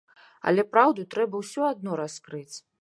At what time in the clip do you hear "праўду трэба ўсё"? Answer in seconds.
0.71-1.61